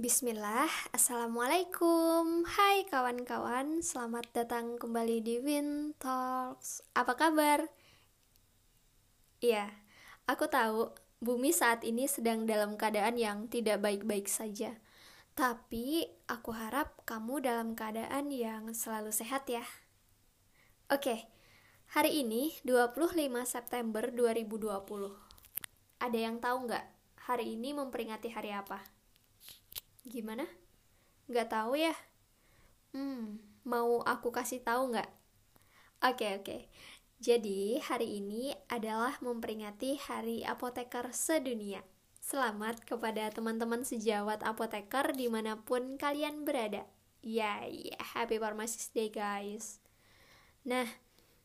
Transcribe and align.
Bismillah, 0.00 0.96
Assalamualaikum. 0.96 2.48
Hai 2.48 2.88
kawan-kawan, 2.88 3.84
selamat 3.84 4.32
datang 4.32 4.80
kembali 4.80 5.20
di 5.20 5.36
Win 5.44 5.92
Talks. 6.00 6.80
Apa 6.96 7.20
kabar? 7.20 7.68
Iya, 9.44 9.68
aku 10.24 10.48
tahu 10.48 10.96
bumi 11.20 11.52
saat 11.52 11.84
ini 11.84 12.08
sedang 12.08 12.48
dalam 12.48 12.80
keadaan 12.80 13.20
yang 13.20 13.52
tidak 13.52 13.84
baik-baik 13.84 14.24
saja. 14.24 14.80
Tapi 15.36 16.08
aku 16.32 16.56
harap 16.56 17.04
kamu 17.04 17.44
dalam 17.44 17.76
keadaan 17.76 18.32
yang 18.32 18.72
selalu 18.72 19.12
sehat 19.12 19.52
ya. 19.52 19.68
Oke, 20.88 21.28
hari 21.92 22.24
ini 22.24 22.56
25 22.64 23.04
September 23.44 24.08
2020 24.08 24.64
Ada 26.00 26.16
yang 26.16 26.40
tahu 26.40 26.72
nggak 26.72 26.86
hari 27.28 27.52
ini 27.52 27.76
memperingati 27.76 28.32
hari 28.32 28.56
apa? 28.56 28.99
Gimana? 30.08 30.48
Nggak 31.28 31.52
tahu 31.52 31.76
ya? 31.76 31.92
Hmm, 32.96 33.36
mau 33.68 34.00
aku 34.00 34.32
kasih 34.32 34.64
tahu 34.64 34.96
nggak? 34.96 35.10
Oke, 36.00 36.40
oke. 36.40 36.56
Jadi, 37.20 37.76
hari 37.84 38.16
ini 38.24 38.56
adalah 38.72 39.20
memperingati 39.20 40.00
Hari 40.00 40.40
Apoteker 40.48 41.12
Sedunia. 41.12 41.84
Selamat 42.16 42.80
kepada 42.88 43.28
teman-teman 43.28 43.84
sejawat 43.84 44.40
apoteker 44.40 45.12
di 45.12 45.28
mana 45.28 45.60
pun 45.60 46.00
kalian 46.00 46.48
berada. 46.48 46.88
Ya, 47.20 47.68
yeah, 47.68 48.00
happy 48.16 48.40
Pharmacist 48.40 48.96
Day 48.96 49.12
guys. 49.12 49.84
Nah, 50.64 50.88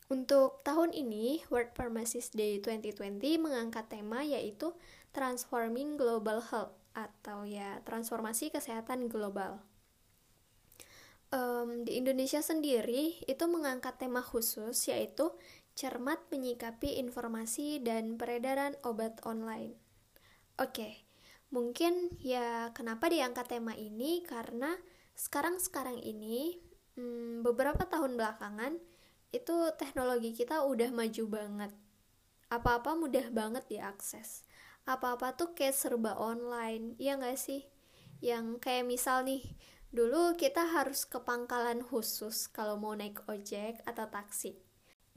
untuk 0.07 0.63
tahun 0.63 0.95
ini, 0.95 1.43
World 1.51 1.75
Pharmacist 1.75 2.31
Day 2.39 2.63
2020 2.63 3.19
mengangkat 3.35 3.91
tema 3.91 4.23
yaitu 4.23 4.71
Transforming 5.11 5.99
Global 5.99 6.39
Health 6.39 6.84
atau 6.95 7.43
ya 7.43 7.83
transformasi 7.83 8.49
kesehatan 8.49 9.11
global. 9.11 9.59
Um, 11.35 11.83
di 11.83 11.99
Indonesia 11.99 12.39
sendiri 12.39 13.19
itu 13.27 13.43
mengangkat 13.51 13.99
tema 13.99 14.23
khusus 14.23 14.87
yaitu 14.87 15.35
cermat 15.75 16.23
menyikapi 16.31 16.95
informasi 17.03 17.83
dan 17.83 18.15
peredaran 18.15 18.79
obat 18.87 19.19
online. 19.27 19.75
Oke, 20.55 21.03
mungkin 21.51 22.15
ya 22.23 22.71
kenapa 22.71 23.11
diangkat 23.11 23.51
tema 23.51 23.75
ini 23.75 24.23
karena 24.23 24.79
sekarang-sekarang 25.19 25.99
ini 25.99 26.63
hmm, 26.95 27.43
beberapa 27.43 27.83
tahun 27.83 28.15
belakangan 28.15 28.79
itu 29.35 29.55
teknologi 29.75 30.31
kita 30.31 30.63
udah 30.63 30.95
maju 30.95 31.23
banget. 31.27 31.71
Apa-apa 32.47 32.95
mudah 32.95 33.27
banget 33.35 33.67
diakses 33.67 34.44
apa-apa 34.85 35.33
tuh 35.33 35.57
kayak 35.57 35.73
serba 35.73 36.13
online, 36.13 36.93
iya 37.01 37.17
gak 37.17 37.41
sih? 37.41 37.65
Yang 38.21 38.61
kayak 38.61 38.85
misal 38.85 39.25
nih, 39.25 39.41
dulu 39.89 40.37
kita 40.37 40.61
harus 40.61 41.09
ke 41.09 41.17
pangkalan 41.21 41.81
khusus 41.81 42.45
kalau 42.49 42.77
mau 42.77 42.93
naik 42.93 43.25
ojek 43.25 43.81
atau 43.89 44.05
taksi. 44.05 44.61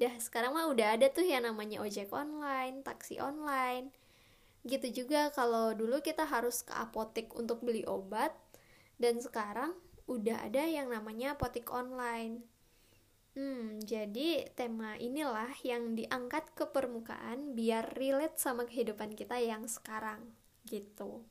Dah 0.01 0.15
sekarang 0.17 0.57
mah 0.57 0.73
udah 0.73 0.97
ada 0.97 1.13
tuh 1.13 1.29
yang 1.29 1.45
namanya 1.45 1.85
ojek 1.85 2.09
online, 2.15 2.81
taksi 2.81 3.21
online. 3.21 3.93
Gitu 4.65 5.05
juga 5.05 5.29
kalau 5.37 5.77
dulu 5.77 6.01
kita 6.01 6.25
harus 6.25 6.65
ke 6.65 6.73
apotek 6.73 7.37
untuk 7.37 7.61
beli 7.61 7.85
obat, 7.85 8.33
dan 8.97 9.21
sekarang 9.21 9.77
udah 10.09 10.49
ada 10.49 10.65
yang 10.65 10.89
namanya 10.89 11.37
apotek 11.37 11.69
online. 11.69 12.47
Hmm, 13.39 13.79
jadi 13.87 14.51
tema 14.59 14.99
inilah 14.99 15.55
yang 15.63 15.95
diangkat 15.95 16.59
ke 16.59 16.67
permukaan 16.75 17.55
biar 17.55 17.95
relate 17.95 18.35
sama 18.35 18.67
kehidupan 18.67 19.15
kita 19.15 19.39
yang 19.39 19.63
sekarang, 19.71 20.35
gitu. 20.67 21.23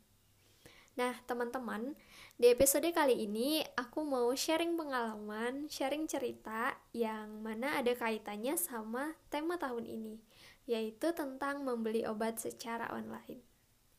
Nah, 0.95 1.19
teman-teman, 1.27 1.99
di 2.39 2.47
episode 2.47 2.87
kali 2.95 3.27
ini 3.27 3.59
aku 3.75 4.07
mau 4.07 4.31
sharing 4.31 4.79
pengalaman, 4.79 5.67
sharing 5.67 6.07
cerita 6.07 6.79
yang 6.95 7.43
mana 7.43 7.75
ada 7.75 7.91
kaitannya 7.91 8.55
sama 8.55 9.11
tema 9.27 9.59
tahun 9.59 9.83
ini, 9.83 10.15
yaitu 10.63 11.11
tentang 11.11 11.67
membeli 11.67 12.07
obat 12.07 12.39
secara 12.39 12.87
online. 12.87 13.43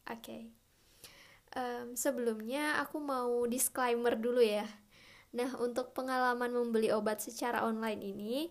Oke. 0.08 0.24
Okay. 0.24 0.42
Um, 1.52 1.92
sebelumnya 1.92 2.80
aku 2.80 3.04
mau 3.04 3.44
disclaimer 3.44 4.16
dulu 4.16 4.40
ya 4.40 4.64
Nah, 5.36 5.52
untuk 5.60 5.92
pengalaman 5.92 6.48
membeli 6.52 6.88
obat 6.88 7.20
secara 7.20 7.64
online 7.64 8.00
ini, 8.00 8.48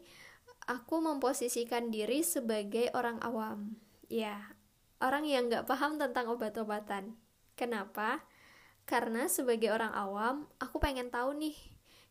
aku 0.69 1.01
memposisikan 1.01 1.89
diri 1.89 2.21
sebagai 2.21 2.93
orang 2.93 3.17
awam. 3.25 3.79
Ya, 4.11 4.53
orang 5.01 5.25
yang 5.25 5.49
nggak 5.49 5.65
paham 5.65 5.97
tentang 5.97 6.29
obat-obatan. 6.29 7.17
Kenapa? 7.57 8.21
Karena 8.87 9.25
sebagai 9.27 9.73
orang 9.73 9.91
awam, 9.91 10.47
aku 10.61 10.77
pengen 10.79 11.09
tahu 11.09 11.35
nih, 11.35 11.57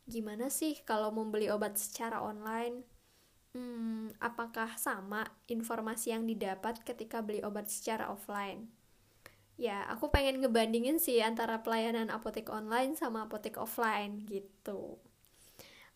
gimana 0.05 0.51
sih 0.51 0.77
kalau 0.83 1.09
membeli 1.09 1.49
obat 1.49 1.79
secara 1.79 2.21
online? 2.21 2.83
Hmm, 3.57 4.13
apakah 4.21 4.77
sama 4.77 5.25
informasi 5.49 6.13
yang 6.13 6.29
didapat 6.29 6.83
ketika 6.85 7.25
beli 7.25 7.41
obat 7.41 7.71
secara 7.71 8.11
offline? 8.13 8.76
Ya 9.57 9.89
aku 9.89 10.13
pengen 10.13 10.37
ngebandingin 10.39 11.01
sih 11.01 11.17
antara 11.25 11.65
pelayanan 11.65 12.13
apotek 12.13 12.53
online 12.53 12.93
sama 12.93 13.25
apotek 13.25 13.57
offline 13.57 14.21
gitu. 14.29 15.01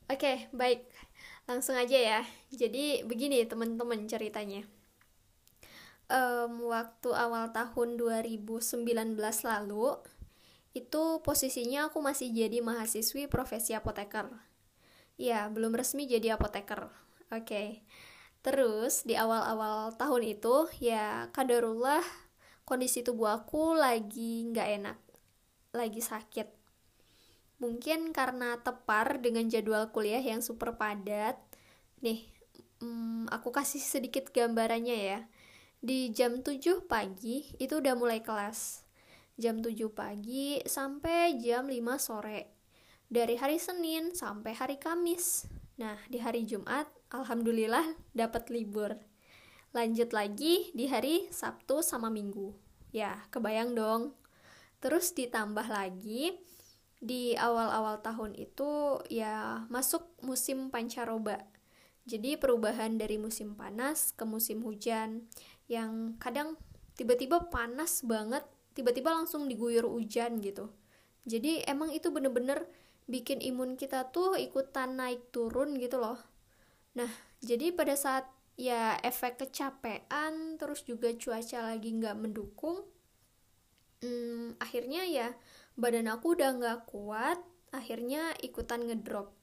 Oke 0.10 0.50
baik. 0.52 0.90
Langsung 1.46 1.78
aja 1.78 1.96
ya. 1.96 2.20
Jadi 2.50 3.06
begini 3.06 3.46
teman-teman 3.46 4.10
ceritanya. 4.10 4.66
Um, 6.12 6.68
waktu 6.68 7.16
awal 7.16 7.56
tahun 7.56 7.96
2019 7.96 8.84
lalu 9.48 9.96
itu 10.76 11.04
posisinya 11.24 11.88
aku 11.88 12.04
masih 12.04 12.36
jadi 12.36 12.60
mahasiswi 12.60 13.32
profesi 13.32 13.78
apoteker. 13.78 14.28
Ya 15.16 15.48
belum 15.48 15.78
resmi 15.78 16.10
jadi 16.10 16.36
apoteker. 16.36 16.90
Oke. 17.32 17.86
Terus 18.42 19.06
di 19.06 19.14
awal-awal 19.14 19.94
tahun 19.96 20.24
itu 20.26 20.66
ya 20.82 21.30
kadarullah 21.30 22.02
kondisi 22.72 23.04
tubuh 23.04 23.28
aku 23.28 23.76
lagi 23.76 24.48
nggak 24.48 24.70
enak 24.80 24.98
lagi 25.76 26.00
sakit. 26.00 26.48
Mungkin 27.60 28.16
karena 28.16 28.56
tepar 28.64 29.20
dengan 29.20 29.52
jadwal 29.52 29.92
kuliah 29.92 30.24
yang 30.24 30.40
super 30.40 30.80
padat. 30.80 31.36
Nih 32.00 32.32
hmm, 32.80 33.28
aku 33.28 33.52
kasih 33.52 33.84
sedikit 33.84 34.32
gambarannya 34.32 34.98
ya. 34.98 35.20
Di 35.84 36.16
jam 36.16 36.40
7 36.40 36.88
pagi 36.88 37.52
itu 37.60 37.84
udah 37.84 37.92
mulai 38.00 38.24
kelas. 38.24 38.88
Jam 39.36 39.60
7 39.60 39.76
pagi 39.92 40.64
sampai 40.64 41.36
jam 41.44 41.68
5 41.68 41.76
sore. 42.00 42.56
Dari 43.12 43.36
hari 43.36 43.60
Senin 43.60 44.16
sampai 44.16 44.56
hari 44.56 44.80
Kamis. 44.80 45.44
Nah 45.76 46.00
di 46.08 46.24
hari 46.24 46.48
Jumat 46.48 46.88
alhamdulillah 47.12 48.00
dapat 48.16 48.48
libur 48.48 48.96
lanjut 49.72 50.12
lagi 50.12 50.68
di 50.76 50.92
hari 50.92 51.32
Sabtu 51.32 51.80
sama 51.80 52.12
Minggu. 52.12 52.52
Ya, 52.92 53.24
kebayang 53.32 53.72
dong. 53.72 54.12
Terus 54.84 55.16
ditambah 55.16 55.64
lagi 55.72 56.36
di 57.00 57.34
awal-awal 57.40 58.04
tahun 58.04 58.36
itu 58.36 59.00
ya 59.08 59.64
masuk 59.72 60.12
musim 60.22 60.68
pancaroba. 60.68 61.48
Jadi 62.04 62.36
perubahan 62.36 63.00
dari 63.00 63.16
musim 63.16 63.56
panas 63.56 64.12
ke 64.12 64.28
musim 64.28 64.60
hujan 64.66 65.26
yang 65.72 66.20
kadang 66.20 66.60
tiba-tiba 67.00 67.48
panas 67.48 68.04
banget, 68.04 68.44
tiba-tiba 68.76 69.16
langsung 69.16 69.48
diguyur 69.48 69.88
hujan 69.88 70.44
gitu. 70.44 70.68
Jadi 71.24 71.64
emang 71.64 71.96
itu 71.96 72.12
bener-bener 72.12 72.68
bikin 73.08 73.40
imun 73.40 73.80
kita 73.80 74.12
tuh 74.12 74.36
ikutan 74.36 75.00
naik 75.00 75.32
turun 75.32 75.80
gitu 75.80 76.02
loh. 76.02 76.20
Nah, 76.98 77.10
jadi 77.40 77.72
pada 77.72 77.96
saat 77.96 78.28
ya 78.62 78.94
efek 79.02 79.42
kecapean 79.42 80.62
terus 80.62 80.86
juga 80.86 81.10
cuaca 81.18 81.74
lagi 81.74 81.90
nggak 81.98 82.14
mendukung. 82.14 82.86
Hmm, 84.06 84.54
akhirnya 84.62 85.02
ya 85.10 85.34
badan 85.74 86.06
aku 86.14 86.38
udah 86.38 86.50
nggak 86.62 86.80
kuat 86.86 87.42
akhirnya 87.74 88.38
ikutan 88.46 88.86
ngedrop. 88.86 89.34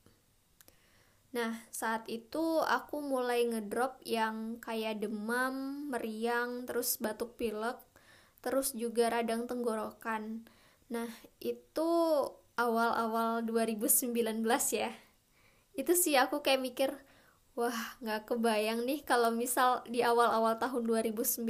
Nah 1.35 1.59
saat 1.75 2.07
itu 2.07 2.63
aku 2.63 3.03
mulai 3.03 3.43
ngedrop 3.51 3.99
yang 4.07 4.63
kayak 4.63 5.03
demam 5.03 5.89
meriang 5.91 6.63
terus 6.63 6.95
batuk 7.03 7.35
pilek 7.35 7.83
terus 8.39 8.71
juga 8.71 9.11
radang 9.11 9.51
tenggorokan. 9.51 10.47
Nah 10.95 11.11
itu 11.43 11.91
awal-awal 12.55 13.43
2019 13.43 14.15
ya. 14.71 14.95
Itu 15.75 15.99
sih 15.99 16.15
aku 16.15 16.39
kayak 16.43 16.63
mikir 16.63 16.91
Wah, 17.59 17.99
nggak 17.99 18.31
kebayang 18.31 18.87
nih 18.87 19.03
kalau 19.03 19.35
misal 19.35 19.83
di 19.91 19.99
awal-awal 19.99 20.63
tahun 20.63 20.87
2019 20.87 21.43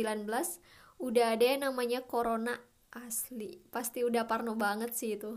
udah 1.04 1.26
ada 1.36 1.44
yang 1.44 1.68
namanya 1.68 2.00
corona 2.00 2.56
asli. 2.96 3.60
Pasti 3.68 4.00
udah 4.08 4.24
parno 4.24 4.56
banget 4.56 4.96
sih 4.96 5.20
itu. 5.20 5.36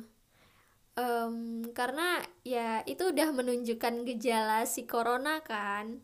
Um, 0.95 1.67
karena 1.75 2.23
ya 2.47 2.87
itu 2.87 3.11
udah 3.11 3.35
menunjukkan 3.35 4.07
gejala 4.07 4.63
si 4.63 4.87
corona 4.87 5.43
kan. 5.43 5.99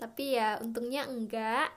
Tapi 0.00 0.40
ya 0.40 0.64
untungnya 0.64 1.04
enggak. 1.04 1.70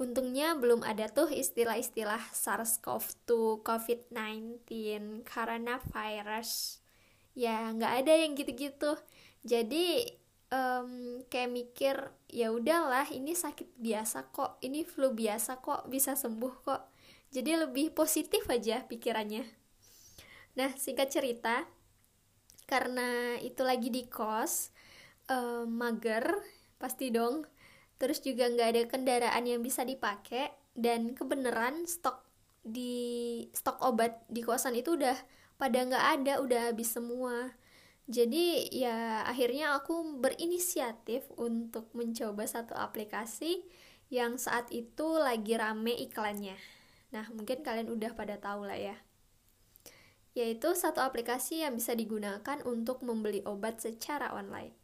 untungnya 0.00 0.56
belum 0.56 0.80
ada 0.80 1.12
tuh 1.12 1.28
istilah-istilah 1.28 2.32
SARS-CoV-2, 2.32 3.60
COVID-19, 3.60 4.64
coronavirus 5.28 6.80
ya 7.34 7.70
nggak 7.70 7.92
ada 8.04 8.12
yang 8.16 8.32
gitu-gitu 8.34 8.96
jadi 9.40 10.08
um, 10.50 11.22
kayak 11.30 11.50
mikir 11.50 11.96
ya 12.30 12.50
udahlah 12.54 13.06
ini 13.10 13.34
sakit 13.34 13.78
biasa 13.78 14.30
kok 14.30 14.58
ini 14.62 14.82
flu 14.86 15.14
biasa 15.14 15.62
kok 15.62 15.86
bisa 15.88 16.14
sembuh 16.14 16.54
kok. 16.66 16.82
Jadi 17.30 17.54
lebih 17.54 17.94
positif 17.94 18.46
aja 18.50 18.82
pikirannya. 18.86 19.46
Nah 20.58 20.70
singkat 20.74 21.14
cerita 21.14 21.66
karena 22.66 23.38
itu 23.42 23.62
lagi 23.66 23.90
di 23.90 24.06
kos 24.06 24.70
um, 25.26 25.66
mager 25.66 26.22
pasti 26.78 27.10
dong 27.10 27.42
terus 27.98 28.22
juga 28.22 28.46
nggak 28.46 28.68
ada 28.70 28.82
kendaraan 28.86 29.44
yang 29.44 29.60
bisa 29.60 29.82
dipakai 29.82 30.54
dan 30.72 31.12
kebenaran 31.12 31.84
stok 31.84 32.22
di 32.62 33.44
stok 33.50 33.82
obat 33.82 34.22
di 34.30 34.40
kosan 34.46 34.78
itu 34.78 34.94
udah 34.94 35.18
pada 35.60 35.82
nggak 35.82 36.06
ada 36.22 36.32
udah 36.40 36.60
habis 36.72 36.94
semua 36.94 37.52
jadi 38.10 38.66
ya 38.74 39.22
akhirnya 39.22 39.78
aku 39.78 40.18
berinisiatif 40.18 41.30
untuk 41.38 41.94
mencoba 41.94 42.42
satu 42.42 42.74
aplikasi 42.74 43.62
yang 44.10 44.34
saat 44.34 44.66
itu 44.74 45.14
lagi 45.14 45.54
rame 45.54 45.94
iklannya. 45.94 46.58
Nah 47.14 47.30
mungkin 47.30 47.62
kalian 47.62 47.86
udah 47.86 48.18
pada 48.18 48.34
tahu 48.42 48.66
lah 48.66 48.74
ya. 48.74 48.98
Yaitu 50.34 50.74
satu 50.74 50.98
aplikasi 50.98 51.62
yang 51.62 51.78
bisa 51.78 51.94
digunakan 51.94 52.58
untuk 52.66 53.06
membeli 53.06 53.46
obat 53.46 53.78
secara 53.78 54.34
online. 54.34 54.74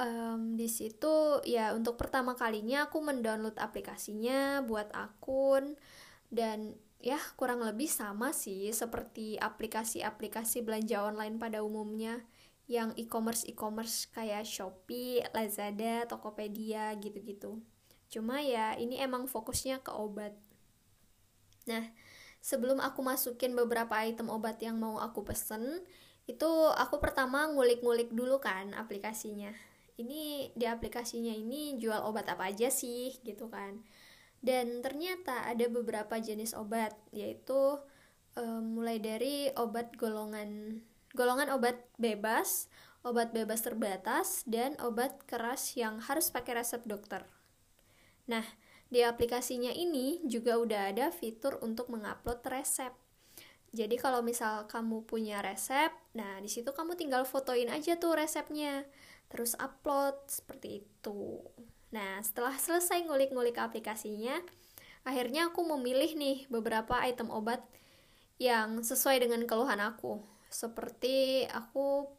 Um, 0.00 0.56
di 0.56 0.64
situ 0.64 1.44
ya 1.44 1.76
untuk 1.76 2.00
pertama 2.00 2.32
kalinya 2.32 2.88
aku 2.88 3.04
mendownload 3.04 3.60
aplikasinya 3.60 4.64
buat 4.64 4.88
akun 4.96 5.76
dan 6.32 6.72
ya 7.04 7.20
kurang 7.36 7.60
lebih 7.60 7.88
sama 7.88 8.32
sih 8.32 8.72
seperti 8.72 9.36
aplikasi-aplikasi 9.36 10.64
belanja 10.64 11.04
online 11.04 11.36
pada 11.36 11.60
umumnya 11.60 12.24
yang 12.70 12.94
e-commerce 12.94 13.42
e-commerce 13.50 14.06
kayak 14.14 14.46
Shopee, 14.46 15.26
Lazada, 15.34 16.06
Tokopedia 16.06 16.94
gitu-gitu. 17.02 17.58
Cuma 18.06 18.38
ya 18.38 18.78
ini 18.78 19.02
emang 19.02 19.26
fokusnya 19.26 19.82
ke 19.82 19.90
obat. 19.90 20.38
Nah, 21.66 21.90
sebelum 22.38 22.78
aku 22.78 23.02
masukin 23.02 23.58
beberapa 23.58 23.98
item 23.98 24.30
obat 24.30 24.62
yang 24.62 24.78
mau 24.78 25.02
aku 25.02 25.26
pesen, 25.26 25.82
itu 26.30 26.50
aku 26.78 27.02
pertama 27.02 27.50
ngulik-ngulik 27.50 28.14
dulu 28.14 28.38
kan 28.38 28.70
aplikasinya 28.78 29.50
ini 30.00 30.48
di 30.56 30.64
aplikasinya 30.64 31.34
ini 31.36 31.76
jual 31.76 32.00
obat 32.06 32.30
apa 32.32 32.48
aja 32.48 32.72
sih 32.72 33.12
gitu 33.20 33.52
kan 33.52 33.84
dan 34.40 34.80
ternyata 34.80 35.44
ada 35.44 35.68
beberapa 35.68 36.16
jenis 36.16 36.56
obat 36.56 36.96
yaitu 37.12 37.76
um, 38.40 38.80
mulai 38.80 38.96
dari 38.96 39.52
obat 39.58 39.92
golongan 40.00 40.80
golongan 41.14 41.50
obat 41.50 41.82
bebas 41.98 42.70
obat 43.00 43.32
bebas 43.32 43.64
terbatas 43.64 44.44
dan 44.44 44.76
obat 44.84 45.24
keras 45.24 45.72
yang 45.72 46.04
harus 46.04 46.28
pakai 46.28 46.60
resep 46.60 46.84
dokter. 46.84 47.24
Nah 48.28 48.44
di 48.90 49.00
aplikasinya 49.00 49.72
ini 49.72 50.20
juga 50.26 50.60
udah 50.60 50.92
ada 50.92 51.06
fitur 51.14 51.56
untuk 51.64 51.88
mengupload 51.88 52.44
resep. 52.50 52.92
Jadi 53.70 53.94
kalau 54.02 54.18
misal 54.20 54.66
kamu 54.66 55.06
punya 55.06 55.38
resep, 55.40 55.94
nah 56.10 56.42
di 56.42 56.50
situ 56.50 56.74
kamu 56.74 56.98
tinggal 56.98 57.22
fotoin 57.22 57.70
aja 57.70 57.94
tuh 57.96 58.18
resepnya. 58.18 58.82
Terus 59.30 59.54
upload 59.56 60.26
seperti 60.26 60.82
itu. 60.82 61.40
Nah 61.94 62.20
setelah 62.20 62.52
selesai 62.58 63.06
ngulik-ngulik 63.06 63.56
aplikasinya 63.56 64.42
akhirnya 65.08 65.48
aku 65.48 65.64
memilih 65.64 66.12
nih 66.12 66.44
beberapa 66.52 67.00
item 67.00 67.32
obat 67.32 67.64
yang 68.36 68.84
sesuai 68.84 69.24
dengan 69.24 69.48
keluhan 69.48 69.80
aku 69.80 70.20
seperti 70.50 71.46
aku 71.48 72.10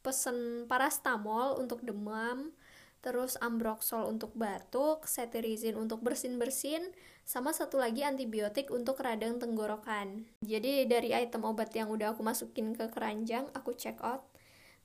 pesen 0.00 0.64
parastamol 0.64 1.60
untuk 1.60 1.84
demam 1.84 2.54
terus 3.00 3.40
ambroxol 3.40 4.12
untuk 4.12 4.36
batuk, 4.36 5.08
cetirizine 5.08 5.72
untuk 5.72 6.04
bersin-bersin, 6.04 6.84
sama 7.24 7.48
satu 7.48 7.80
lagi 7.80 8.04
antibiotik 8.04 8.68
untuk 8.68 9.00
radang 9.00 9.40
tenggorokan. 9.40 10.28
Jadi 10.44 10.84
dari 10.84 11.16
item 11.16 11.48
obat 11.48 11.72
yang 11.72 11.88
udah 11.88 12.12
aku 12.12 12.20
masukin 12.20 12.76
ke 12.76 12.92
keranjang, 12.92 13.48
aku 13.56 13.72
check 13.72 13.96
out 14.04 14.30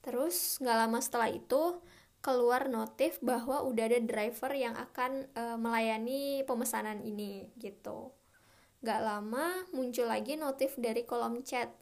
Terus 0.05 0.61
nggak 0.61 0.77
lama 0.85 1.01
setelah 1.01 1.33
itu 1.33 1.81
keluar 2.21 2.69
notif 2.69 3.17
bahwa 3.25 3.65
udah 3.65 3.89
ada 3.89 3.97
driver 4.05 4.53
yang 4.53 4.77
akan 4.77 5.25
uh, 5.33 5.57
melayani 5.57 6.45
pemesanan 6.45 7.01
ini 7.01 7.49
gitu. 7.57 8.13
Gak 8.85 9.01
lama 9.01 9.65
muncul 9.73 10.05
lagi 10.05 10.37
notif 10.37 10.77
dari 10.77 11.09
kolom 11.09 11.41
chat. 11.41 11.73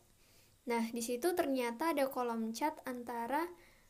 Nah 0.69 0.88
di 0.95 1.04
situ 1.04 1.36
ternyata 1.36 1.92
ada 1.92 2.07
kolom 2.07 2.56
chat 2.56 2.80
antara 2.88 3.48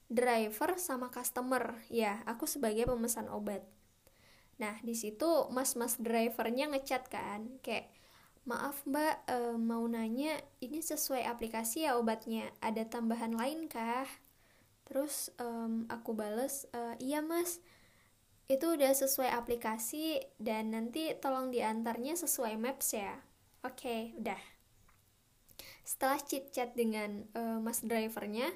driver 0.09 0.77
sama 0.81 1.13
customer. 1.13 1.77
Ya 1.89 2.21
aku 2.25 2.49
sebagai 2.49 2.89
pemesan 2.89 3.29
obat. 3.29 3.61
Nah 4.57 4.77
di 4.81 4.93
situ 4.97 5.49
mas-mas 5.53 5.97
drivernya 6.01 6.69
ngechat 6.73 7.09
kan 7.09 7.61
kayak 7.61 7.89
maaf 8.43 8.83
mbak 8.83 9.23
e, 9.23 9.55
mau 9.55 9.87
nanya 9.87 10.35
ini 10.59 10.83
sesuai 10.83 11.23
aplikasi 11.23 11.87
ya 11.87 11.95
obatnya 11.95 12.51
ada 12.59 12.83
tambahan 12.83 13.31
lain 13.31 13.71
kah 13.71 14.07
terus 14.83 15.31
um, 15.39 15.87
aku 15.87 16.11
bales 16.11 16.67
e, 16.75 16.99
iya 16.99 17.23
mas 17.23 17.63
itu 18.51 18.75
udah 18.75 18.91
sesuai 18.91 19.31
aplikasi 19.31 20.19
dan 20.43 20.75
nanti 20.75 21.15
tolong 21.23 21.55
diantarnya 21.55 22.19
sesuai 22.19 22.59
maps 22.59 22.99
ya 22.99 23.15
oke 23.63 23.79
okay, 23.79 24.11
udah 24.19 24.52
setelah 25.83 26.19
chit 26.23 26.49
chat 26.55 26.71
dengan 26.73 27.27
uh, 27.35 27.59
mas 27.59 27.83
drivernya 27.83 28.47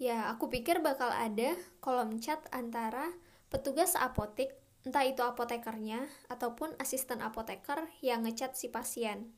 ya 0.00 0.32
aku 0.32 0.48
pikir 0.48 0.80
bakal 0.80 1.12
ada 1.12 1.54
kolom 1.78 2.18
chat 2.18 2.40
antara 2.50 3.12
petugas 3.52 3.94
apotek 3.94 4.56
entah 4.82 5.06
itu 5.06 5.22
apotekernya 5.22 6.02
ataupun 6.26 6.74
asisten 6.82 7.22
apoteker 7.22 7.86
yang 8.02 8.26
ngechat 8.26 8.58
si 8.58 8.66
pasien. 8.66 9.30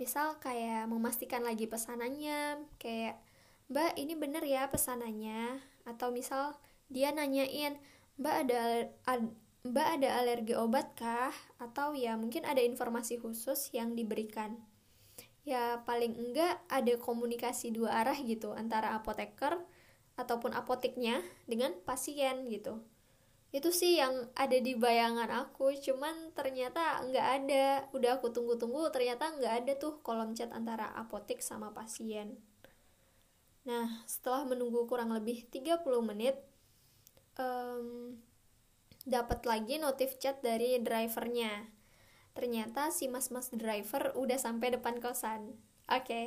Misal 0.00 0.40
kayak 0.40 0.88
memastikan 0.88 1.44
lagi 1.44 1.68
pesanannya 1.68 2.64
kayak 2.80 3.20
mbak 3.68 3.92
ini 4.00 4.16
bener 4.16 4.40
ya 4.40 4.72
pesanannya? 4.72 5.60
Atau 5.84 6.16
misal 6.16 6.56
dia 6.88 7.12
nanyain 7.12 7.76
mbak 8.16 8.34
ada 8.48 8.88
ad, 9.04 9.28
mbak 9.68 10.00
ada 10.00 10.08
alergi 10.24 10.56
obat 10.56 10.96
kah? 10.96 11.34
Atau 11.60 11.92
ya 11.92 12.16
mungkin 12.16 12.48
ada 12.48 12.64
informasi 12.64 13.20
khusus 13.20 13.68
yang 13.76 13.92
diberikan 13.92 14.56
ya 15.44 15.80
paling 15.88 16.14
enggak 16.14 16.60
ada 16.68 16.94
komunikasi 17.00 17.72
dua 17.72 18.04
arah 18.04 18.16
gitu 18.20 18.52
antara 18.52 18.92
apoteker 18.96 19.56
ataupun 20.20 20.52
apoteknya 20.52 21.24
dengan 21.48 21.72
pasien 21.88 22.44
gitu. 22.52 22.84
Itu 23.50 23.74
sih 23.74 23.98
yang 23.98 24.30
ada 24.38 24.54
di 24.62 24.78
bayangan 24.78 25.26
aku 25.26 25.74
cuman 25.74 26.30
ternyata 26.38 27.02
nggak 27.02 27.26
ada. 27.42 27.66
Udah 27.90 28.20
aku 28.22 28.30
tunggu-tunggu 28.30 28.92
ternyata 28.94 29.32
nggak 29.34 29.54
ada 29.64 29.72
tuh 29.74 29.98
kolom 30.06 30.36
chat 30.38 30.54
antara 30.54 30.92
apotek 30.94 31.42
sama 31.42 31.74
pasien. 31.74 32.38
Nah, 33.66 34.06
setelah 34.06 34.46
menunggu 34.46 34.86
kurang 34.86 35.12
lebih 35.12 35.50
30 35.50 35.82
menit, 36.00 36.38
um, 37.36 38.16
dapat 39.04 39.42
lagi 39.44 39.82
notif 39.82 40.16
chat 40.22 40.38
dari 40.40 40.78
drivernya. 40.80 41.79
Ternyata 42.32 42.94
si 42.94 43.10
mas-mas 43.10 43.50
driver 43.50 44.14
udah 44.14 44.38
sampai 44.38 44.74
depan 44.74 45.02
kosan. 45.02 45.58
Oke, 45.90 46.06
okay. 46.06 46.26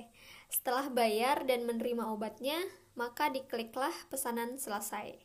setelah 0.51 0.91
bayar 0.91 1.47
dan 1.47 1.63
menerima 1.63 2.11
obatnya, 2.11 2.59
maka 2.99 3.31
dikliklah 3.31 3.93
pesanan 4.11 4.59
selesai. 4.59 5.15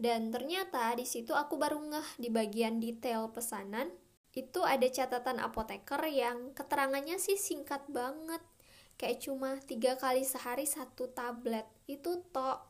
Dan 0.00 0.32
ternyata 0.32 0.96
di 0.96 1.04
situ 1.04 1.36
aku 1.36 1.60
baru 1.60 1.76
ngeh 1.76 2.08
di 2.16 2.32
bagian 2.32 2.80
detail 2.80 3.28
pesanan 3.28 3.92
itu 4.32 4.62
ada 4.62 4.86
catatan 4.86 5.42
apoteker 5.42 6.00
yang 6.06 6.54
keterangannya 6.54 7.18
sih 7.18 7.34
singkat 7.34 7.82
banget 7.90 8.40
kayak 8.94 9.18
cuma 9.24 9.58
tiga 9.66 9.98
kali 9.98 10.22
sehari 10.22 10.68
satu 10.68 11.10
tablet 11.10 11.66
itu 11.90 12.22
tok 12.30 12.62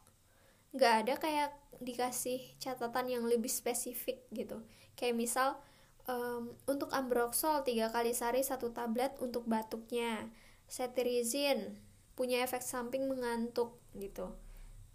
nggak 0.73 0.95
ada 1.05 1.15
kayak 1.21 1.51
dikasih 1.83 2.41
catatan 2.57 3.11
yang 3.13 3.25
lebih 3.27 3.51
spesifik 3.51 4.25
gitu 4.33 4.65
kayak 4.97 5.19
misal 5.19 5.61
um, 6.07 6.55
untuk 6.65 6.93
ambroxol 6.95 7.67
tiga 7.67 7.91
kali 7.91 8.15
sehari 8.15 8.41
satu 8.45 8.71
tablet 8.71 9.13
untuk 9.19 9.45
batuknya 9.45 10.29
cetirizine 10.71 11.77
punya 12.15 12.45
efek 12.45 12.63
samping 12.63 13.09
mengantuk 13.09 13.81
gitu 13.97 14.33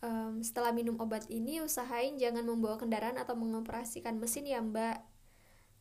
um, 0.05 0.39
setelah 0.45 0.71
minum 0.71 0.95
obat 1.01 1.27
ini 1.27 1.59
usahain 1.61 2.15
jangan 2.15 2.45
membawa 2.45 2.79
kendaraan 2.79 3.17
atau 3.17 3.33
mengoperasikan 3.35 4.17
mesin 4.17 4.47
ya 4.47 4.61
mbak 4.61 5.01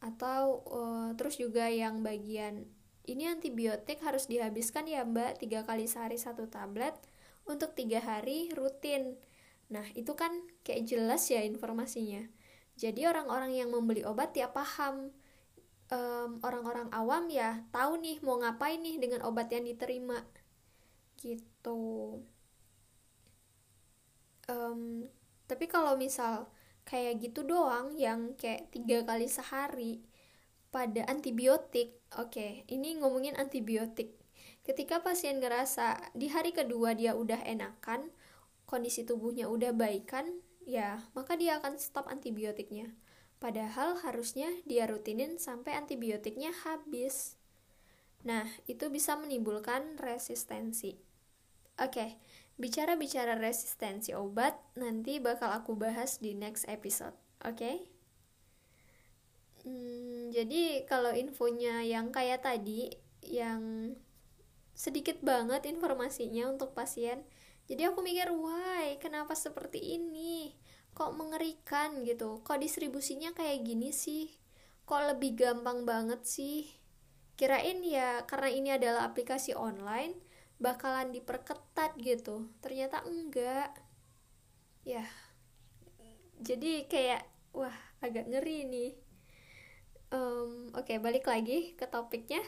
atau 0.04 0.60
uh, 0.68 1.10
terus 1.16 1.40
juga 1.40 1.72
yang 1.72 2.04
bagian 2.04 2.68
ini 3.04 3.28
antibiotik 3.28 4.00
harus 4.00 4.28
dihabiskan 4.28 4.88
ya 4.88 5.04
mbak 5.04 5.40
tiga 5.40 5.64
kali 5.64 5.84
sehari 5.84 6.16
satu 6.16 6.48
tablet 6.48 6.96
untuk 7.44 7.76
tiga 7.76 8.00
hari 8.00 8.48
rutin. 8.56 9.20
Nah 9.68 9.84
itu 9.92 10.16
kan 10.16 10.32
kayak 10.64 10.88
jelas 10.88 11.28
ya 11.28 11.44
informasinya. 11.44 12.24
Jadi 12.74 13.06
orang-orang 13.06 13.54
yang 13.54 13.70
membeli 13.70 14.02
obat 14.02 14.34
ya 14.34 14.50
paham. 14.50 15.14
Orang 15.94 16.42
orang-orang 16.42 16.88
awam 16.90 17.30
ya 17.30 17.62
tahu 17.70 18.02
nih 18.02 18.18
mau 18.24 18.40
ngapain 18.40 18.82
nih 18.82 18.98
dengan 18.98 19.22
obat 19.22 19.52
yang 19.54 19.62
diterima. 19.62 20.26
Gitu. 21.20 21.80
Um, 24.50 25.08
tapi 25.46 25.70
kalau 25.70 25.94
misal 25.94 26.50
kayak 26.84 27.22
gitu 27.22 27.46
doang 27.46 27.96
yang 27.96 28.36
kayak 28.36 28.68
tiga 28.68 29.06
kali 29.08 29.24
sehari 29.24 30.04
pada 30.68 31.08
antibiotik 31.08 31.96
oke 32.12 32.34
okay, 32.34 32.52
ini 32.68 32.98
ngomongin 33.00 33.38
antibiotik. 33.40 34.18
Ketika 34.64 35.04
pasien 35.04 35.38
ngerasa 35.40 36.12
di 36.16 36.32
hari 36.32 36.50
kedua 36.50 36.96
dia 36.96 37.12
udah 37.14 37.44
enakan 37.44 38.08
kondisi 38.64 39.04
tubuhnya 39.04 39.48
udah 39.48 39.76
baikan 39.76 40.43
ya 40.64 41.04
maka 41.12 41.36
dia 41.36 41.60
akan 41.60 41.76
stop 41.76 42.08
antibiotiknya 42.08 42.92
Padahal 43.44 44.00
harusnya 44.00 44.48
dia 44.64 44.88
rutinin 44.88 45.36
sampai 45.36 45.76
antibiotiknya 45.76 46.48
habis. 46.64 47.36
Nah, 48.24 48.48
itu 48.64 48.88
bisa 48.88 49.20
menimbulkan 49.20 50.00
resistensi. 50.00 50.96
Oke, 51.76 52.16
bicara-bicara 52.56 53.36
resistensi 53.36 54.16
obat, 54.16 54.56
nanti 54.80 55.20
bakal 55.20 55.52
aku 55.52 55.76
bahas 55.76 56.24
di 56.24 56.32
next 56.32 56.64
episode. 56.72 57.12
Oke? 57.44 57.84
Hmm, 59.68 60.32
jadi 60.32 60.88
kalau 60.88 61.12
infonya 61.12 61.84
yang 61.84 62.16
kayak 62.16 62.48
tadi, 62.48 62.96
yang 63.20 63.92
sedikit 64.72 65.20
banget 65.20 65.68
informasinya 65.68 66.48
untuk 66.48 66.72
pasien, 66.72 67.28
jadi 67.70 67.92
aku 67.92 68.04
mikir, 68.04 68.28
why, 68.32 68.96
kenapa 69.00 69.32
seperti 69.32 70.00
ini? 70.00 70.56
kok 70.94 71.12
mengerikan 71.18 72.06
gitu? 72.06 72.40
Kok 72.46 72.62
distribusinya 72.62 73.34
kayak 73.34 73.66
gini 73.66 73.90
sih? 73.90 74.30
Kok 74.86 75.14
lebih 75.14 75.34
gampang 75.34 75.82
banget 75.82 76.22
sih? 76.22 76.70
Kirain 77.34 77.82
ya 77.82 78.22
karena 78.30 78.48
ini 78.54 78.70
adalah 78.70 79.10
aplikasi 79.10 79.58
online 79.58 80.14
bakalan 80.62 81.10
diperketat 81.10 81.98
gitu. 81.98 82.46
Ternyata 82.62 83.02
enggak. 83.02 83.74
Ya. 84.86 85.02
Jadi 86.38 86.86
kayak 86.86 87.26
wah 87.50 87.74
agak 87.98 88.30
ngeri 88.30 88.66
nih 88.66 88.92
um, 90.10 90.70
oke 90.74 90.86
okay, 90.86 91.02
balik 91.02 91.26
lagi 91.26 91.74
ke 91.74 91.90
topiknya. 91.90 92.40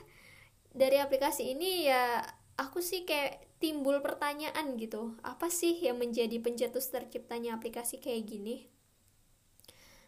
Dari 0.70 1.02
aplikasi 1.02 1.50
ini 1.50 1.90
ya 1.90 2.22
aku 2.56 2.80
sih 2.80 3.04
kayak 3.04 3.44
timbul 3.56 4.00
pertanyaan 4.04 4.76
gitu 4.76 5.16
apa 5.24 5.48
sih 5.48 5.76
yang 5.80 5.96
menjadi 5.96 6.36
pencetus 6.40 6.92
terciptanya 6.92 7.56
aplikasi 7.56 8.00
kayak 8.00 8.28
gini? 8.28 8.68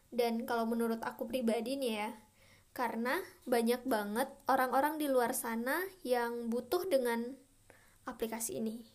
Dan 0.08 0.48
kalau 0.48 0.64
menurut 0.64 1.04
aku 1.04 1.28
pribadi 1.28 1.76
nih 1.76 1.92
ya 2.04 2.10
karena 2.72 3.18
banyak 3.44 3.84
banget 3.84 4.28
orang-orang 4.46 5.02
di 5.02 5.10
luar 5.10 5.34
sana 5.34 5.82
yang 6.06 6.46
butuh 6.46 6.86
dengan 6.88 7.36
aplikasi 8.06 8.62
ini. 8.62 8.86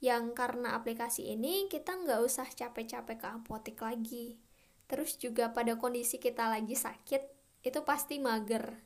Yang 0.00 0.32
karena 0.32 0.74
aplikasi 0.76 1.28
ini 1.28 1.68
kita 1.68 1.94
nggak 1.94 2.20
usah 2.24 2.48
capek-capek 2.48 3.16
ke 3.20 3.28
apotek 3.28 3.78
lagi. 3.84 4.40
Terus 4.88 5.14
juga 5.20 5.52
pada 5.54 5.76
kondisi 5.78 6.18
kita 6.18 6.50
lagi 6.50 6.74
sakit 6.74 7.22
itu 7.62 7.80
pasti 7.84 8.18
mager. 8.18 8.80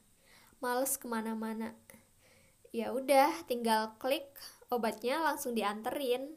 Males 0.59 0.99
ke 0.99 1.06
mana-mana 1.06 1.73
ya 2.74 2.90
udah 2.90 3.30
tinggal 3.46 3.94
klik 4.02 4.26
obatnya 4.66 5.22
langsung 5.22 5.54
dianterin. 5.54 6.34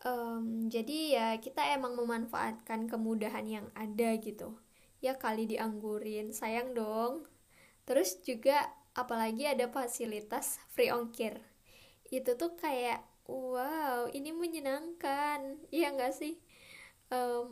Um, 0.00 0.72
jadi 0.72 0.98
ya 1.12 1.26
kita 1.36 1.60
emang 1.76 1.92
memanfaatkan 2.00 2.88
kemudahan 2.88 3.44
yang 3.44 3.66
ada 3.76 4.16
gitu. 4.16 4.56
Ya 5.04 5.20
kali 5.20 5.44
dianggurin 5.44 6.32
sayang 6.32 6.72
dong. 6.72 7.28
Terus 7.84 8.16
juga 8.24 8.72
apalagi 8.96 9.44
ada 9.44 9.68
fasilitas 9.68 10.56
free 10.72 10.88
ongkir. 10.88 11.36
Itu 12.08 12.40
tuh 12.40 12.56
kayak 12.56 13.04
wow 13.28 14.08
ini 14.08 14.32
menyenangkan. 14.32 15.60
Iya 15.68 15.92
nggak 15.92 16.16
sih? 16.16 16.40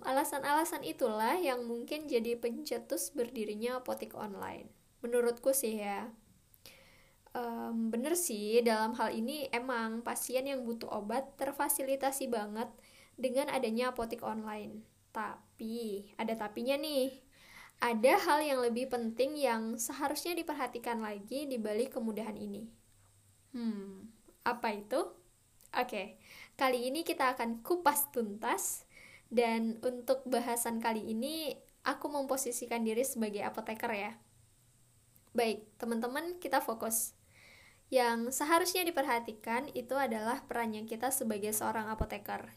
Alasan-alasan 0.09 0.83
um, 0.83 0.89
itulah 0.89 1.37
yang 1.37 1.69
mungkin 1.69 2.09
jadi 2.09 2.41
pencetus 2.41 3.13
berdirinya 3.13 3.85
apotek 3.85 4.17
online. 4.17 4.73
Menurutku 5.05 5.53
sih 5.53 5.77
ya 5.77 6.09
um, 7.37 7.93
bener 7.93 8.15
sih 8.17 8.61
dalam 8.65 8.97
hal 8.97 9.13
ini 9.13 9.49
emang 9.53 10.01
pasien 10.05 10.45
yang 10.49 10.65
butuh 10.65 10.89
obat 10.89 11.37
terfasilitasi 11.37 12.29
banget 12.33 12.69
dengan 13.17 13.53
adanya 13.53 13.93
apotek 13.93 14.25
online. 14.25 14.85
Tapi 15.13 16.09
ada 16.17 16.33
tapinya 16.37 16.77
nih. 16.77 17.13
Ada 17.83 18.15
hal 18.31 18.39
yang 18.47 18.61
lebih 18.63 18.87
penting 18.89 19.35
yang 19.35 19.75
seharusnya 19.75 20.39
diperhatikan 20.39 21.03
lagi 21.03 21.51
di 21.51 21.59
balik 21.59 21.99
kemudahan 21.99 22.39
ini. 22.39 22.71
Hmm 23.53 24.13
apa 24.43 24.75
itu? 24.75 25.01
Oke 25.73 26.19
kali 26.59 26.93
ini 26.93 27.03
kita 27.03 27.35
akan 27.35 27.65
kupas 27.67 28.13
tuntas. 28.15 28.87
Dan 29.33 29.81
untuk 29.81 30.21
bahasan 30.29 30.77
kali 30.77 31.09
ini 31.09 31.57
aku 31.89 32.13
memposisikan 32.13 32.85
diri 32.85 33.01
sebagai 33.01 33.41
apoteker 33.41 33.89
ya. 33.89 34.13
Baik, 35.33 35.65
teman-teman, 35.81 36.37
kita 36.37 36.61
fokus. 36.61 37.17
Yang 37.93 38.41
seharusnya 38.41 38.89
diperhatikan 38.89 39.69
itu 39.77 39.93
adalah 40.01 40.41
perannya 40.49 40.89
kita 40.89 41.13
sebagai 41.13 41.53
seorang 41.53 41.93
apoteker, 41.93 42.57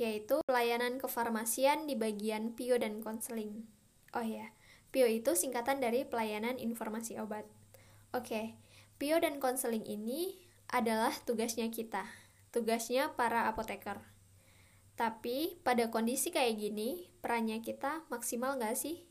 yaitu 0.00 0.40
pelayanan 0.48 0.96
kefarmasian 0.96 1.84
di 1.84 2.00
bagian 2.00 2.56
PIO 2.56 2.80
dan 2.80 3.04
konseling. 3.04 3.68
Oh 4.16 4.24
ya, 4.24 4.56
PIO 4.88 5.04
itu 5.04 5.36
singkatan 5.36 5.84
dari 5.84 6.08
pelayanan 6.08 6.56
informasi 6.56 7.20
obat. 7.20 7.44
Oke, 8.16 8.56
PIO 8.96 9.20
dan 9.20 9.36
konseling 9.36 9.84
ini 9.84 10.40
adalah 10.72 11.12
tugasnya 11.28 11.68
kita, 11.68 12.08
tugasnya 12.48 13.12
para 13.12 13.52
apoteker. 13.52 14.00
Tapi 14.96 15.60
pada 15.60 15.92
kondisi 15.92 16.32
kayak 16.32 16.56
gini, 16.56 17.12
perannya 17.20 17.60
kita 17.60 18.08
maksimal 18.08 18.56
nggak 18.56 18.80
sih? 18.80 19.04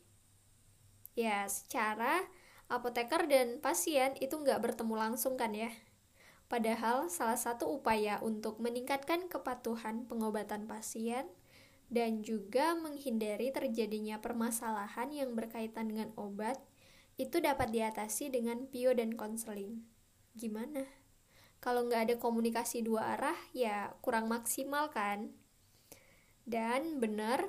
Ya, 1.14 1.46
secara 1.46 2.26
apoteker 2.70 3.26
dan 3.26 3.58
pasien 3.58 4.14
itu 4.22 4.38
nggak 4.38 4.62
bertemu 4.62 4.94
langsung 4.94 5.34
kan 5.34 5.50
ya? 5.52 5.74
Padahal 6.46 7.10
salah 7.10 7.38
satu 7.38 7.66
upaya 7.70 8.18
untuk 8.22 8.58
meningkatkan 8.62 9.26
kepatuhan 9.30 10.06
pengobatan 10.06 10.66
pasien 10.70 11.26
dan 11.90 12.22
juga 12.22 12.78
menghindari 12.78 13.50
terjadinya 13.50 14.22
permasalahan 14.22 15.10
yang 15.10 15.34
berkaitan 15.34 15.90
dengan 15.90 16.14
obat 16.14 16.58
itu 17.18 17.42
dapat 17.42 17.74
diatasi 17.74 18.32
dengan 18.32 18.70
PIO 18.70 18.94
dan 18.94 19.18
konseling. 19.18 19.84
Gimana? 20.38 20.86
Kalau 21.60 21.84
nggak 21.84 22.02
ada 22.08 22.16
komunikasi 22.16 22.80
dua 22.80 23.18
arah, 23.18 23.36
ya 23.52 23.92
kurang 24.00 24.32
maksimal 24.32 24.88
kan? 24.88 25.34
Dan 26.48 26.98
benar, 26.98 27.44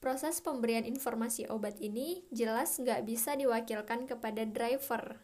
proses 0.00 0.40
pemberian 0.40 0.88
informasi 0.88 1.44
obat 1.52 1.76
ini 1.78 2.24
jelas 2.32 2.80
nggak 2.80 3.04
bisa 3.04 3.36
diwakilkan 3.36 4.08
kepada 4.08 4.48
driver. 4.48 5.20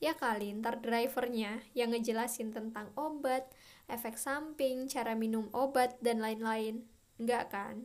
Ya 0.00 0.16
kali, 0.16 0.52
ntar 0.58 0.80
drivernya 0.80 1.64
yang 1.76 1.92
ngejelasin 1.92 2.52
tentang 2.52 2.90
obat, 2.96 3.48
efek 3.88 4.16
samping, 4.16 4.88
cara 4.88 5.12
minum 5.14 5.48
obat, 5.52 5.96
dan 6.00 6.20
lain-lain. 6.20 6.84
Nggak 7.20 7.44
kan? 7.52 7.76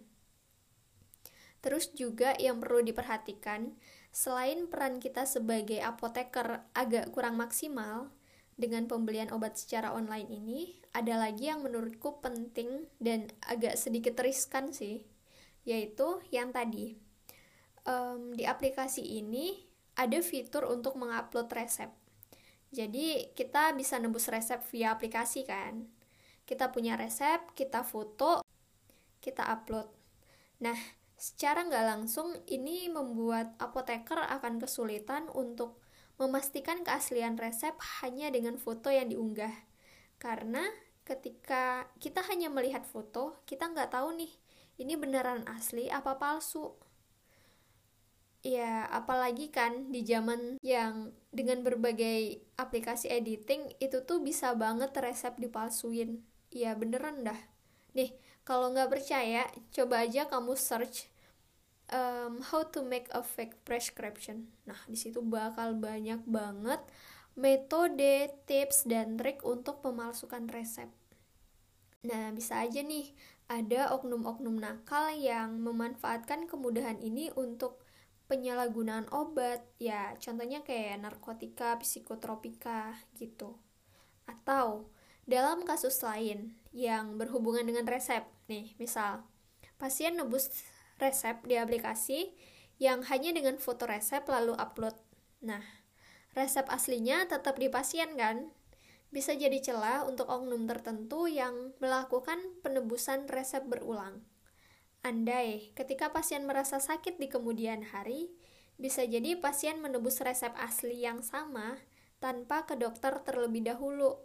Terus 1.60 1.92
juga 1.92 2.36
yang 2.40 2.64
perlu 2.64 2.84
diperhatikan, 2.84 3.76
selain 4.16 4.68
peran 4.72 5.04
kita 5.04 5.28
sebagai 5.28 5.84
apoteker 5.84 6.64
agak 6.72 7.12
kurang 7.12 7.36
maksimal, 7.36 8.16
dengan 8.60 8.92
pembelian 8.92 9.32
obat 9.32 9.56
secara 9.56 9.96
online 9.96 10.28
ini, 10.28 10.60
ada 10.92 11.16
lagi 11.16 11.48
yang 11.48 11.64
menurutku 11.64 12.20
penting 12.20 12.92
dan 13.00 13.32
agak 13.48 13.80
sedikit 13.80 14.20
riskan 14.20 14.76
sih, 14.76 15.08
yaitu 15.70 16.18
yang 16.34 16.50
tadi. 16.50 16.98
Um, 17.86 18.34
di 18.34 18.50
aplikasi 18.50 19.06
ini 19.06 19.70
ada 19.94 20.18
fitur 20.26 20.66
untuk 20.66 20.98
mengupload 20.98 21.46
resep. 21.54 21.94
Jadi 22.74 23.34
kita 23.38 23.78
bisa 23.78 24.02
nebus 24.02 24.26
resep 24.30 24.58
via 24.74 24.98
aplikasi 24.98 25.46
kan. 25.46 25.86
Kita 26.50 26.74
punya 26.74 26.98
resep 26.98 27.54
kita 27.54 27.86
foto 27.86 28.42
kita 29.22 29.46
upload. 29.46 29.86
Nah 30.66 30.78
secara 31.20 31.66
nggak 31.68 31.86
langsung 31.86 32.34
ini 32.50 32.90
membuat 32.90 33.54
apoteker 33.62 34.18
akan 34.18 34.58
kesulitan 34.58 35.30
untuk 35.36 35.78
memastikan 36.18 36.82
keaslian 36.82 37.36
resep 37.38 37.76
hanya 38.02 38.34
dengan 38.34 38.58
foto 38.58 38.90
yang 38.90 39.10
diunggah. 39.10 39.54
Karena 40.22 40.64
ketika 41.04 41.90
kita 41.98 42.22
hanya 42.30 42.54
melihat 42.54 42.86
foto 42.86 43.42
kita 43.50 43.66
nggak 43.66 43.94
tahu 43.98 44.14
nih 44.14 44.30
ini 44.80 44.96
beneran 44.96 45.44
asli 45.46 45.92
apa 45.92 46.16
palsu 46.16 46.74
ya 48.40 48.88
apalagi 48.88 49.52
kan 49.52 49.92
di 49.92 50.08
zaman 50.08 50.56
yang 50.64 51.12
dengan 51.36 51.60
berbagai 51.60 52.40
aplikasi 52.56 53.12
editing 53.12 53.68
itu 53.84 54.00
tuh 54.08 54.24
bisa 54.24 54.56
banget 54.56 54.96
resep 54.96 55.36
dipalsuin 55.36 56.24
ya 56.50 56.74
beneran 56.80 57.28
dah 57.28 57.40
nih 57.92 58.16
kalau 58.48 58.72
nggak 58.72 58.90
percaya 58.90 59.44
coba 59.76 60.08
aja 60.08 60.32
kamu 60.32 60.56
search 60.56 61.12
um, 61.94 62.42
how 62.42 62.64
to 62.64 62.82
make 62.86 63.10
a 63.12 63.22
fake 63.22 63.58
prescription. 63.66 64.50
Nah, 64.66 64.80
di 64.86 64.98
situ 64.98 65.22
bakal 65.22 65.78
banyak 65.78 66.22
banget 66.26 66.82
metode, 67.38 68.34
tips, 68.46 68.86
dan 68.86 69.18
trik 69.18 69.42
untuk 69.46 69.82
memalsukan 69.86 70.50
resep. 70.50 70.90
Nah, 72.06 72.32
bisa 72.32 72.64
aja 72.64 72.80
nih 72.80 73.12
ada 73.50 73.90
oknum-oknum 73.98 74.62
nakal 74.62 75.10
yang 75.18 75.58
memanfaatkan 75.58 76.46
kemudahan 76.46 77.02
ini 77.02 77.34
untuk 77.34 77.82
penyalahgunaan 78.30 79.10
obat. 79.10 79.66
Ya, 79.82 80.14
contohnya 80.22 80.62
kayak 80.62 81.02
narkotika, 81.02 81.82
psikotropika 81.82 82.94
gitu. 83.18 83.58
Atau 84.30 84.94
dalam 85.26 85.66
kasus 85.66 85.98
lain 86.06 86.54
yang 86.70 87.18
berhubungan 87.18 87.66
dengan 87.66 87.90
resep, 87.90 88.22
nih, 88.46 88.78
misal 88.78 89.26
pasien 89.82 90.14
nebus 90.14 90.54
resep 91.02 91.42
di 91.50 91.58
aplikasi 91.58 92.38
yang 92.78 93.02
hanya 93.10 93.34
dengan 93.34 93.58
foto 93.58 93.90
resep 93.90 94.22
lalu 94.30 94.54
upload. 94.62 94.94
Nah, 95.42 95.66
resep 96.38 96.70
aslinya 96.70 97.26
tetap 97.26 97.58
di 97.58 97.66
pasien 97.66 98.14
kan? 98.14 98.54
Bisa 99.10 99.34
jadi 99.34 99.58
celah 99.58 100.06
untuk 100.06 100.30
oknum 100.30 100.70
tertentu 100.70 101.26
yang 101.26 101.74
melakukan 101.82 102.38
penebusan 102.62 103.26
resep 103.26 103.66
berulang. 103.66 104.22
Andai 105.02 105.74
ketika 105.74 106.14
pasien 106.14 106.46
merasa 106.46 106.78
sakit 106.78 107.18
di 107.18 107.26
kemudian 107.32 107.82
hari, 107.90 108.30
bisa 108.78 109.04
jadi 109.04 109.40
pasien 109.40 109.82
menebus 109.82 110.22
resep 110.22 110.54
asli 110.60 111.04
yang 111.04 111.26
sama 111.26 111.82
tanpa 112.22 112.70
ke 112.70 112.78
dokter 112.78 113.18
terlebih 113.26 113.66
dahulu. 113.66 114.22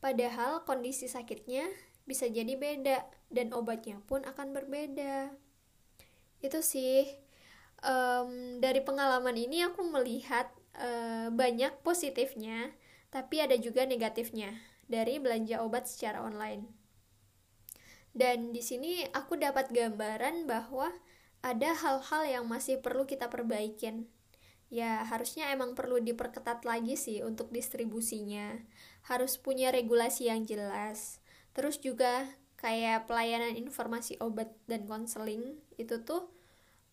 Padahal 0.00 0.64
kondisi 0.64 1.10
sakitnya 1.10 1.68
bisa 2.04 2.28
jadi 2.28 2.56
beda 2.56 3.04
dan 3.32 3.52
obatnya 3.56 4.00
pun 4.04 4.24
akan 4.24 4.52
berbeda 4.52 5.32
itu 6.44 6.60
sih 6.60 7.08
um, 7.80 8.60
dari 8.60 8.84
pengalaman 8.84 9.32
ini 9.32 9.64
aku 9.64 9.80
melihat 9.88 10.52
uh, 10.76 11.32
banyak 11.32 11.72
positifnya 11.80 12.68
tapi 13.14 13.38
ada 13.38 13.54
juga 13.54 13.86
negatifnya 13.86 14.50
dari 14.90 15.22
belanja 15.22 15.62
obat 15.62 15.86
secara 15.86 16.18
online. 16.26 16.66
Dan 18.10 18.50
di 18.50 18.58
sini 18.58 19.06
aku 19.14 19.38
dapat 19.38 19.70
gambaran 19.70 20.50
bahwa 20.50 20.90
ada 21.46 21.70
hal-hal 21.78 22.22
yang 22.26 22.44
masih 22.50 22.82
perlu 22.82 23.06
kita 23.06 23.30
perbaikin. 23.30 24.10
Ya 24.66 25.06
harusnya 25.06 25.54
emang 25.54 25.78
perlu 25.78 26.02
diperketat 26.02 26.66
lagi 26.66 26.98
sih 26.98 27.22
untuk 27.22 27.54
distribusinya. 27.54 28.58
Harus 29.06 29.38
punya 29.38 29.70
regulasi 29.70 30.26
yang 30.26 30.42
jelas. 30.42 31.22
Terus 31.54 31.78
juga 31.78 32.26
kayak 32.58 33.06
pelayanan 33.06 33.54
informasi 33.54 34.18
obat 34.18 34.50
dan 34.66 34.90
konseling 34.90 35.62
itu 35.78 36.02
tuh 36.02 36.34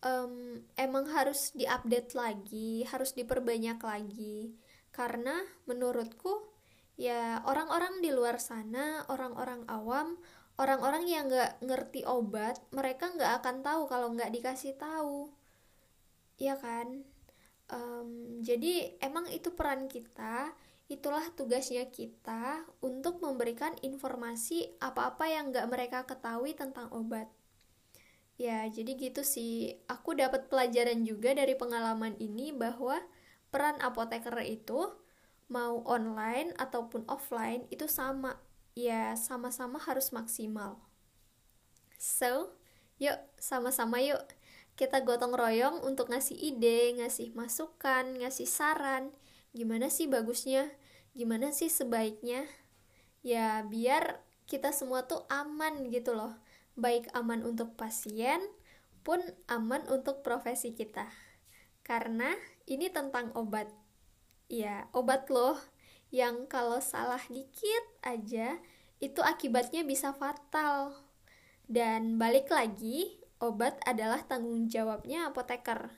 um, 0.06 0.62
emang 0.78 1.10
harus 1.10 1.54
diupdate 1.56 2.14
lagi, 2.14 2.86
harus 2.86 3.14
diperbanyak 3.18 3.80
lagi. 3.82 4.54
Karena 4.92 5.40
menurutku 5.68 6.52
ya 7.00 7.42
orang-orang 7.48 8.04
di 8.04 8.12
luar 8.12 8.38
sana, 8.38 9.08
orang-orang 9.08 9.66
awam, 9.72 10.20
orang-orang 10.60 11.08
yang 11.08 11.26
nggak 11.32 11.64
ngerti 11.64 12.06
obat, 12.06 12.60
mereka 12.76 13.10
nggak 13.10 13.42
akan 13.42 13.66
tahu 13.66 13.82
kalau 13.88 14.12
nggak 14.14 14.30
dikasih 14.30 14.76
tahu. 14.76 15.32
Ya 16.38 16.60
kan? 16.60 17.08
Um, 17.72 18.44
jadi 18.44 19.00
emang 19.00 19.32
itu 19.32 19.56
peran 19.56 19.88
kita 19.88 20.52
itulah 20.92 21.24
tugasnya 21.40 21.88
kita 21.88 22.68
untuk 22.84 23.24
memberikan 23.24 23.72
informasi 23.80 24.76
apa-apa 24.84 25.24
yang 25.32 25.56
nggak 25.56 25.72
mereka 25.72 26.04
ketahui 26.04 26.52
tentang 26.52 26.92
obat. 26.92 27.32
Ya, 28.36 28.68
jadi 28.68 29.00
gitu 29.00 29.24
sih. 29.24 29.80
Aku 29.88 30.12
dapat 30.18 30.52
pelajaran 30.52 31.08
juga 31.08 31.32
dari 31.32 31.56
pengalaman 31.56 32.20
ini 32.20 32.52
bahwa 32.52 33.00
peran 33.52 33.78
apoteker 33.84 34.34
itu 34.42 34.90
mau 35.52 35.84
online 35.84 36.56
ataupun 36.56 37.06
offline 37.12 37.68
itu 37.70 37.86
sama. 37.86 38.40
Ya, 38.72 39.20
sama-sama 39.20 39.78
harus 39.84 40.16
maksimal. 40.16 40.80
So, 42.00 42.56
yuk 42.98 43.20
sama-sama 43.36 44.00
yuk 44.00 44.24
kita 44.80 45.04
gotong 45.04 45.36
royong 45.36 45.84
untuk 45.84 46.08
ngasih 46.08 46.40
ide, 46.40 46.96
ngasih 46.98 47.36
masukan, 47.36 48.16
ngasih 48.18 48.48
saran. 48.48 49.12
Gimana 49.52 49.92
sih 49.92 50.08
bagusnya? 50.08 50.72
gimana 51.12 51.52
sih 51.52 51.68
sebaiknya 51.68 52.48
ya 53.20 53.68
biar 53.68 54.24
kita 54.48 54.72
semua 54.72 55.04
tuh 55.04 55.28
aman 55.28 55.92
gitu 55.92 56.16
loh 56.16 56.40
baik 56.80 57.12
aman 57.12 57.44
untuk 57.44 57.76
pasien 57.76 58.40
pun 59.04 59.20
aman 59.52 59.84
untuk 59.92 60.24
profesi 60.24 60.72
kita 60.72 61.12
karena 61.84 62.32
ini 62.68 62.92
tentang 62.92 63.32
obat. 63.38 63.70
Ya 64.52 64.92
obat 64.92 65.32
loh 65.32 65.56
yang 66.12 66.46
kalau 66.52 66.84
salah 66.84 67.22
dikit 67.32 67.84
aja 68.04 68.60
itu 69.00 69.22
akibatnya 69.24 69.82
bisa 69.88 70.12
fatal. 70.12 70.94
Dan 71.66 72.20
balik 72.20 72.52
lagi 72.52 73.22
obat 73.40 73.80
adalah 73.88 74.22
tanggung 74.28 74.68
jawabnya 74.68 75.32
apoteker. 75.32 75.90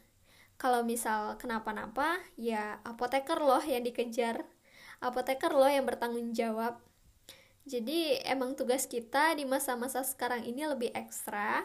Kalau 0.56 0.86
misal 0.86 1.36
kenapa-napa 1.42 2.22
ya 2.40 2.80
apoteker 2.86 3.42
loh 3.42 3.62
yang 3.66 3.84
dikejar. 3.84 4.46
Apoteker 5.04 5.52
loh 5.52 5.68
yang 5.68 5.84
bertanggung 5.84 6.32
jawab. 6.32 6.80
Jadi 7.64 8.20
emang 8.28 8.56
tugas 8.56 8.88
kita 8.88 9.36
di 9.36 9.44
masa-masa 9.48 10.04
sekarang 10.04 10.44
ini 10.44 10.68
lebih 10.68 10.92
ekstra 10.96 11.64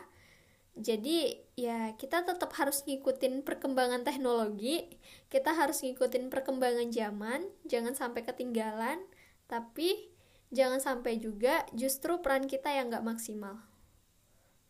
jadi 0.78 1.42
ya 1.58 1.92
kita 1.98 2.22
tetap 2.22 2.54
harus 2.54 2.86
ngikutin 2.86 3.42
perkembangan 3.42 4.06
teknologi 4.06 4.86
kita 5.28 5.52
harus 5.52 5.82
ngikutin 5.82 6.30
perkembangan 6.30 6.88
zaman 6.94 7.44
jangan 7.66 7.98
sampai 7.98 8.22
ketinggalan 8.22 9.02
tapi 9.50 10.08
jangan 10.54 10.78
sampai 10.78 11.18
juga 11.18 11.66
justru 11.74 12.22
peran 12.22 12.46
kita 12.46 12.70
yang 12.70 12.88
gak 12.88 13.04
maksimal 13.04 13.58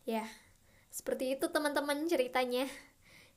ya 0.03 0.25
seperti 0.89 1.37
itu 1.37 1.45
teman-teman 1.47 2.09
ceritanya 2.09 2.65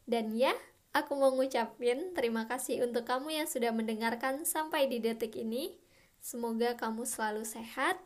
dan 0.08 0.32
ya 0.32 0.56
Aku 0.92 1.16
mau 1.16 1.32
ngucapin 1.32 2.12
terima 2.12 2.44
kasih 2.44 2.84
untuk 2.84 3.08
kamu 3.08 3.32
yang 3.32 3.48
sudah 3.48 3.72
mendengarkan 3.72 4.44
sampai 4.44 4.92
di 4.92 5.00
detik 5.00 5.40
ini. 5.40 5.80
Semoga 6.20 6.76
kamu 6.76 7.08
selalu 7.08 7.48
sehat, 7.48 7.96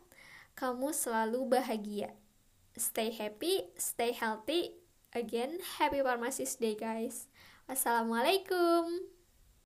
kamu 0.55 0.95
selalu 0.95 1.51
bahagia. 1.51 2.15
Stay 2.77 3.09
happy, 3.09 3.73
stay 3.75 4.13
healthy. 4.13 4.77
Again, 5.11 5.57
happy 5.81 6.05
Pharmacist 6.05 6.61
Day 6.61 6.77
guys. 6.77 7.25
Wassalamualaikum. 7.65 9.16